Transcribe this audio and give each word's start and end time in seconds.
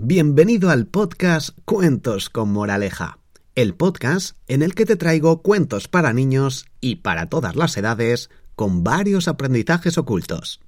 Bienvenido 0.00 0.70
al 0.70 0.86
podcast 0.86 1.58
Cuentos 1.64 2.30
con 2.30 2.52
Moraleja, 2.52 3.18
el 3.56 3.74
podcast 3.74 4.36
en 4.46 4.62
el 4.62 4.76
que 4.76 4.86
te 4.86 4.94
traigo 4.94 5.42
cuentos 5.42 5.88
para 5.88 6.12
niños 6.12 6.66
y 6.80 6.96
para 6.96 7.28
todas 7.28 7.56
las 7.56 7.76
edades 7.76 8.30
con 8.54 8.84
varios 8.84 9.26
aprendizajes 9.26 9.98
ocultos. 9.98 10.60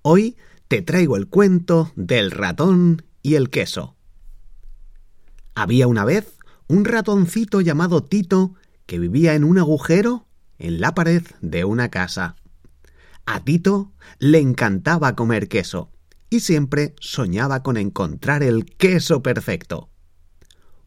Hoy 0.00 0.38
te 0.66 0.80
traigo 0.80 1.18
el 1.18 1.28
cuento 1.28 1.92
del 1.94 2.30
ratón 2.30 3.04
y 3.20 3.34
el 3.34 3.50
queso. 3.50 3.96
Había 5.54 5.86
una 5.86 6.06
vez 6.06 6.38
un 6.66 6.86
ratoncito 6.86 7.60
llamado 7.60 8.02
Tito 8.02 8.54
que 8.86 8.98
vivía 8.98 9.34
en 9.34 9.44
un 9.44 9.58
agujero 9.58 10.26
en 10.58 10.80
la 10.80 10.94
pared 10.94 11.22
de 11.42 11.66
una 11.66 11.90
casa. 11.90 12.36
A 13.26 13.44
Tito 13.44 13.92
le 14.20 14.38
encantaba 14.38 15.14
comer 15.14 15.48
queso 15.48 15.90
siempre 16.40 16.94
soñaba 17.00 17.62
con 17.62 17.76
encontrar 17.76 18.42
el 18.42 18.64
queso 18.64 19.22
perfecto. 19.22 19.90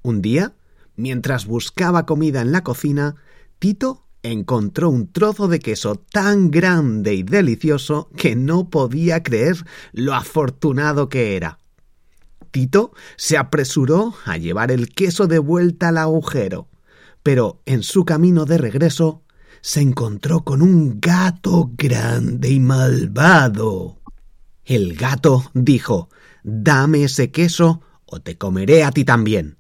Un 0.02 0.22
día, 0.22 0.56
mientras 0.96 1.46
buscaba 1.46 2.06
comida 2.06 2.42
en 2.42 2.52
la 2.52 2.64
cocina, 2.64 3.16
Tito 3.60 4.08
encontró 4.24 4.90
un 4.90 5.12
trozo 5.12 5.48
de 5.48 5.60
queso 5.60 5.96
tan 5.96 6.52
grande 6.52 7.14
y 7.14 7.24
delicioso 7.24 8.10
que 8.16 8.36
no 8.36 8.70
podía 8.70 9.24
creer 9.24 9.58
lo 9.94 10.14
afortunado 10.14 11.10
que 11.10 11.36
era. 11.36 11.60
Tito 12.52 12.92
se 13.16 13.38
apresuró 13.38 14.16
a 14.26 14.38
llevar 14.38 14.72
el 14.72 14.90
queso 14.90 15.28
de 15.28 15.40
vuelta 15.40 15.90
al 15.90 15.98
agujero, 15.98 16.70
pero 17.24 17.62
en 17.66 17.84
su 17.84 18.06
camino 18.06 18.46
de 18.46 18.58
regreso 18.58 19.24
se 19.62 19.82
encontró 19.82 20.44
con 20.44 20.62
un 20.62 21.00
gato 21.00 21.72
grande 21.78 22.50
y 22.50 22.60
malvado. 22.60 23.97
El 24.68 24.96
gato 24.96 25.50
dijo 25.54 26.10
Dame 26.44 27.06
ese 27.06 27.32
queso 27.32 27.82
o 28.06 28.20
te 28.20 28.38
comeré 28.38 28.84
a 28.84 28.92
ti 28.92 29.06
también. 29.06 29.58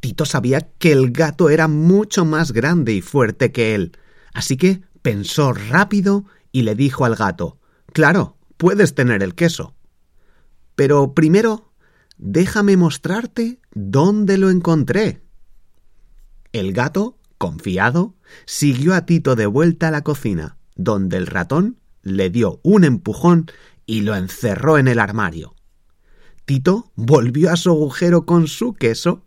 Tito 0.00 0.26
sabía 0.26 0.68
que 0.78 0.92
el 0.92 1.12
gato 1.12 1.48
era 1.48 1.66
mucho 1.66 2.26
más 2.26 2.52
grande 2.52 2.92
y 2.92 3.00
fuerte 3.00 3.52
que 3.52 3.74
él, 3.74 3.92
así 4.34 4.58
que 4.58 4.82
pensó 5.00 5.54
rápido 5.54 6.26
y 6.52 6.62
le 6.62 6.74
dijo 6.74 7.06
al 7.06 7.16
gato 7.16 7.58
Claro, 7.94 8.36
puedes 8.58 8.94
tener 8.94 9.22
el 9.22 9.34
queso. 9.34 9.74
Pero 10.74 11.14
primero, 11.14 11.72
déjame 12.18 12.76
mostrarte 12.76 13.60
dónde 13.72 14.36
lo 14.36 14.50
encontré. 14.50 15.22
El 16.52 16.74
gato, 16.74 17.18
confiado, 17.38 18.14
siguió 18.44 18.94
a 18.94 19.06
Tito 19.06 19.36
de 19.36 19.46
vuelta 19.46 19.88
a 19.88 19.90
la 19.90 20.04
cocina, 20.04 20.58
donde 20.74 21.16
el 21.16 21.26
ratón 21.26 21.78
le 22.02 22.28
dio 22.28 22.60
un 22.62 22.84
empujón 22.84 23.50
y 23.86 24.02
lo 24.02 24.14
encerró 24.16 24.78
en 24.78 24.88
el 24.88 24.98
armario. 24.98 25.54
Tito 26.44 26.92
volvió 26.94 27.50
a 27.50 27.56
su 27.56 27.70
agujero 27.70 28.26
con 28.26 28.48
su 28.48 28.74
queso 28.74 29.24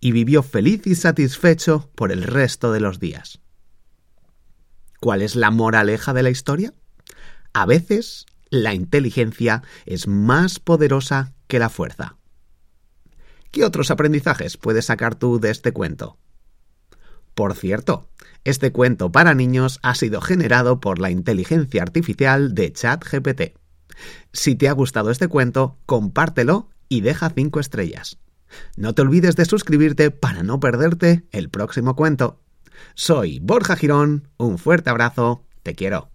y 0.00 0.12
vivió 0.12 0.42
feliz 0.42 0.86
y 0.86 0.94
satisfecho 0.94 1.90
por 1.94 2.12
el 2.12 2.22
resto 2.22 2.72
de 2.72 2.80
los 2.80 3.00
días. 3.00 3.40
¿Cuál 5.00 5.22
es 5.22 5.34
la 5.34 5.50
moraleja 5.50 6.12
de 6.12 6.22
la 6.22 6.30
historia? 6.30 6.74
A 7.52 7.66
veces 7.66 8.26
la 8.50 8.74
inteligencia 8.74 9.62
es 9.86 10.06
más 10.06 10.60
poderosa 10.60 11.32
que 11.48 11.58
la 11.58 11.68
fuerza. 11.68 12.16
¿Qué 13.50 13.64
otros 13.64 13.90
aprendizajes 13.90 14.56
puedes 14.56 14.86
sacar 14.86 15.14
tú 15.14 15.40
de 15.40 15.50
este 15.50 15.72
cuento? 15.72 16.18
Por 17.34 17.54
cierto, 17.54 18.08
este 18.44 18.72
cuento 18.72 19.10
para 19.10 19.34
niños 19.34 19.78
ha 19.82 19.94
sido 19.94 20.20
generado 20.20 20.80
por 20.80 20.98
la 20.98 21.10
inteligencia 21.10 21.82
artificial 21.82 22.54
de 22.54 22.72
ChatGPT. 22.72 23.61
Si 24.32 24.54
te 24.54 24.68
ha 24.68 24.72
gustado 24.72 25.10
este 25.10 25.28
cuento, 25.28 25.78
compártelo 25.86 26.70
y 26.88 27.00
deja 27.00 27.30
5 27.30 27.60
estrellas. 27.60 28.18
No 28.76 28.94
te 28.94 29.02
olvides 29.02 29.36
de 29.36 29.44
suscribirte 29.44 30.10
para 30.10 30.42
no 30.42 30.60
perderte 30.60 31.24
el 31.30 31.48
próximo 31.48 31.96
cuento. 31.96 32.40
Soy 32.94 33.38
Borja 33.40 33.76
Girón, 33.76 34.28
un 34.36 34.58
fuerte 34.58 34.90
abrazo, 34.90 35.44
te 35.62 35.74
quiero. 35.74 36.11